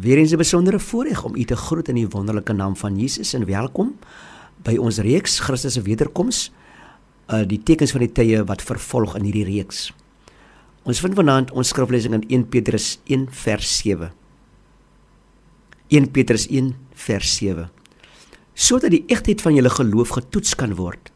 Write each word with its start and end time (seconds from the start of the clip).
Weereens 0.00 0.32
'n 0.32 0.36
besondere 0.36 0.78
voorreg 0.78 1.24
om 1.24 1.34
u 1.34 1.44
te 1.44 1.56
groet 1.56 1.88
in 1.88 1.94
die 1.94 2.08
wonderlike 2.08 2.52
naam 2.52 2.76
van 2.76 2.98
Jesus 2.98 3.32
en 3.32 3.44
welkom 3.44 3.98
by 4.62 4.76
ons 4.76 4.98
reeks 4.98 5.38
Christus 5.38 5.72
se 5.72 5.82
wederkoms. 5.82 6.52
Uh 7.26 7.48
die 7.48 7.62
tekens 7.62 7.90
van 7.90 8.00
die 8.00 8.12
tye 8.12 8.44
wat 8.44 8.62
vervolg 8.62 9.16
in 9.16 9.24
hierdie 9.24 9.44
reeks. 9.44 9.94
Ons 10.82 11.00
vind 11.00 11.14
vanaand 11.14 11.50
ons 11.50 11.68
skriflesing 11.68 12.14
in 12.14 12.28
1 12.28 12.48
Petrus 12.48 13.00
1 13.04 13.28
vers 13.30 13.76
7. 13.76 14.12
1 15.88 16.10
Petrus 16.10 16.46
1 16.48 16.74
vers 16.92 17.36
7. 17.36 17.70
Sodat 18.54 18.90
die 18.90 19.04
egtheid 19.06 19.40
van 19.40 19.54
julle 19.54 19.70
geloof 19.70 20.08
getoets 20.08 20.54
kan 20.54 20.74
word. 20.74 21.12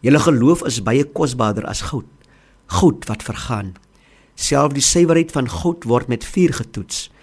Julle 0.00 0.18
geloof 0.18 0.64
is 0.64 0.82
baie 0.82 1.04
kosbaarder 1.04 1.66
as 1.66 1.80
goud. 1.80 2.06
Goud 2.66 3.06
wat 3.06 3.22
vergaan. 3.22 3.74
Selfs 4.34 4.74
die 4.74 4.82
suiwerheid 4.82 5.32
van 5.32 5.48
goud 5.48 5.84
word 5.84 6.08
met 6.08 6.24
vuur 6.24 6.52
getoets 6.52 7.14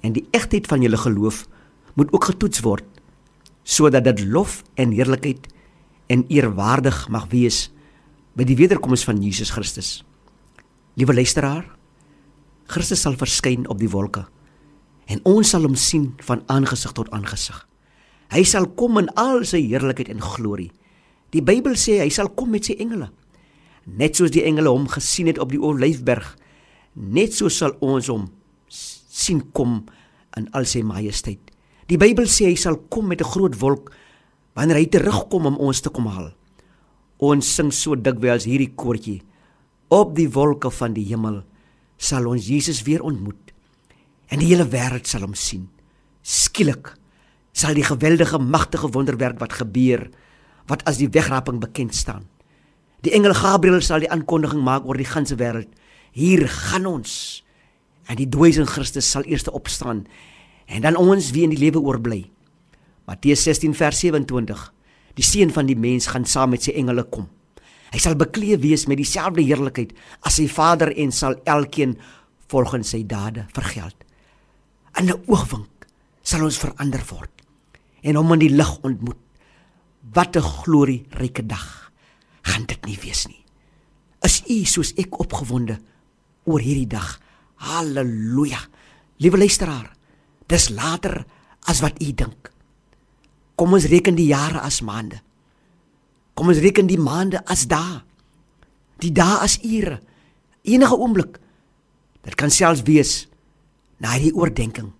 en 0.00 0.14
die 0.16 0.26
egtheid 0.36 0.68
van 0.70 0.82
julle 0.82 0.98
geloof 1.00 1.44
moet 1.94 2.12
ook 2.12 2.30
getoets 2.32 2.62
word 2.64 2.86
sodat 3.70 4.04
dit 4.08 4.24
lof 4.32 4.62
en 4.80 4.94
heerlikheid 4.96 5.46
en 6.10 6.24
eerwaardig 6.32 7.04
mag 7.12 7.28
wees 7.30 7.68
by 8.34 8.46
die 8.48 8.56
wederkoms 8.58 9.04
van 9.06 9.20
Jesus 9.22 9.52
Christus. 9.54 10.00
Liewe 10.98 11.14
luisteraar, 11.14 11.66
Christus 12.70 13.04
sal 13.04 13.18
verskyn 13.20 13.68
op 13.70 13.78
die 13.78 13.90
wolke 13.92 14.24
en 15.10 15.20
ons 15.28 15.52
sal 15.52 15.66
hom 15.66 15.76
sien 15.78 16.12
van 16.26 16.42
aangesig 16.50 16.94
tot 16.96 17.10
aangesig. 17.14 17.58
Hy 18.30 18.42
sal 18.46 18.68
kom 18.78 18.98
in 19.00 19.10
al 19.18 19.44
sy 19.46 19.60
heerlikheid 19.66 20.12
en 20.12 20.22
glorie. 20.22 20.70
Die 21.34 21.42
Bybel 21.42 21.76
sê 21.78 21.98
hy 22.00 22.10
sal 22.14 22.30
kom 22.34 22.52
met 22.54 22.66
sy 22.66 22.76
engele. 22.82 23.10
Net 23.86 24.18
soos 24.18 24.30
die 24.34 24.44
engele 24.46 24.70
hom 24.70 24.86
gesien 24.90 25.30
het 25.30 25.40
op 25.42 25.50
die 25.50 25.62
Olyfberg, 25.62 26.36
net 26.94 27.34
so 27.34 27.50
sal 27.50 27.74
ons 27.82 28.10
hom 28.10 28.28
sien 29.20 29.42
kom 29.52 29.82
in 30.38 30.48
al 30.56 30.66
sy 30.68 30.82
majesteit. 30.86 31.40
Die 31.90 31.98
Bybel 31.98 32.28
sê 32.30 32.48
hy 32.50 32.56
sal 32.56 32.78
kom 32.88 33.08
met 33.08 33.20
'n 33.20 33.32
groot 33.32 33.56
wolk 33.60 33.90
wanneer 34.54 34.76
hy 34.76 34.86
terugkom 34.86 35.46
om 35.46 35.58
ons 35.58 35.80
te 35.80 35.90
kom 35.90 36.06
haal. 36.06 36.32
Ons 37.18 37.54
sing 37.54 37.72
so 37.72 37.94
dikwels 37.94 38.44
hierdie 38.44 38.72
koortjie. 38.74 39.22
Op 39.90 40.14
die 40.14 40.28
wolke 40.28 40.70
van 40.70 40.94
die 40.94 41.04
hemel 41.04 41.42
sal 41.98 42.26
ons 42.26 42.46
Jesus 42.46 42.82
weer 42.82 43.02
ontmoet. 43.02 43.52
En 44.30 44.38
die 44.38 44.46
hele 44.46 44.64
wêreld 44.64 45.06
sal 45.06 45.20
hom 45.22 45.34
sien. 45.34 45.68
Skielik 46.22 46.96
sal 47.52 47.74
die 47.74 47.84
geweldige 47.84 48.38
magtige 48.38 48.88
wonderwerk 48.88 49.40
wat 49.40 49.52
gebeur 49.52 50.08
wat 50.70 50.84
as 50.86 50.98
die 50.98 51.10
wegraping 51.10 51.58
bekend 51.60 51.94
staan. 51.94 52.28
Die 53.02 53.12
engel 53.12 53.34
Gabriël 53.34 53.80
sal 53.82 54.00
die 54.00 54.10
aankondiging 54.10 54.62
maak 54.62 54.84
oor 54.86 54.96
die 54.96 55.08
ganse 55.08 55.34
wêreld. 55.34 55.68
Hier 56.12 56.46
gaan 56.48 56.86
ons 56.86 57.42
en 58.10 58.18
die 58.18 58.28
dooies 58.28 58.58
in 58.58 58.68
Christus 58.68 59.08
sal 59.10 59.26
eers 59.28 59.46
opstaan 59.48 60.04
en 60.70 60.82
dan 60.82 60.98
ons 60.98 61.30
wie 61.34 61.44
in 61.46 61.54
die 61.54 61.60
lewe 61.60 61.82
oorbly. 61.82 62.24
Matteus 63.06 63.42
16 63.46 63.74
vers 63.74 64.02
27. 64.02 64.60
Die 65.18 65.26
seun 65.26 65.50
van 65.54 65.66
die 65.66 65.78
mens 65.78 66.10
gaan 66.10 66.26
saam 66.26 66.52
met 66.54 66.66
sy 66.66 66.74
engele 66.78 67.04
kom. 67.10 67.26
Hy 67.90 67.98
sal 67.98 68.14
bekleë 68.18 68.60
wees 68.62 68.86
met 68.86 69.00
dieselfde 69.00 69.42
heerlikheid 69.42 69.96
as 70.26 70.38
sy 70.38 70.46
Vader 70.50 70.92
en 70.94 71.10
sal 71.14 71.34
elkeen 71.50 71.96
volgens 72.50 72.94
sy 72.94 73.02
dade 73.06 73.46
vergeld. 73.54 73.96
In 74.98 75.10
'n 75.10 75.22
oogwink 75.26 75.86
sal 76.22 76.44
ons 76.44 76.58
verander 76.58 77.02
word 77.10 77.30
en 78.02 78.16
hom 78.16 78.32
in 78.32 78.46
die 78.46 78.54
lig 78.54 78.78
ontmoet. 78.82 79.18
Wat 80.14 80.36
'n 80.36 80.42
glorieryke 80.42 81.46
dag 81.46 81.92
gaan 82.42 82.66
dit 82.66 82.86
nie 82.86 82.98
wees 83.02 83.26
nie. 83.26 83.44
Is 84.22 84.42
u 84.48 84.64
soos 84.64 84.92
ek 84.96 85.18
opgewonde 85.18 85.78
oor 86.44 86.60
hierdie 86.60 86.88
dag? 86.88 87.20
Halleluja. 87.60 88.60
Liewe 89.20 89.38
luisteraar, 89.38 89.90
dis 90.48 90.70
later 90.72 91.24
as 91.68 91.82
wat 91.84 92.00
u 92.02 92.12
dink. 92.16 92.50
Kom 93.54 93.76
ons 93.76 93.88
reken 93.92 94.16
die 94.16 94.30
jare 94.30 94.62
as 94.64 94.80
maande. 94.80 95.20
Kom 96.34 96.48
ons 96.48 96.60
reken 96.62 96.88
die 96.88 97.00
maande 97.00 97.42
as 97.44 97.66
dae. 97.68 98.00
Die 99.00 99.12
dae 99.12 99.42
as 99.44 99.58
ure. 99.64 99.98
Enige 100.64 100.96
oomblik. 100.96 101.36
Dit 102.24 102.36
kan 102.40 102.52
selfs 102.52 102.84
wees 102.88 103.26
na 104.00 104.16
die 104.16 104.32
oordeenking. 104.32 104.92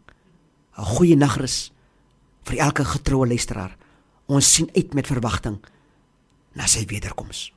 'n 0.76 0.84
Goeie 0.96 1.16
nagrus 1.16 1.72
vir 2.44 2.58
elke 2.58 2.84
getroue 2.84 3.26
luisteraar. 3.26 3.76
Ons 4.26 4.52
sien 4.54 4.68
uit 4.76 4.94
met 4.94 5.06
verwagting 5.06 5.60
na 6.54 6.66
sy 6.66 6.84
wederkoms. 6.86 7.52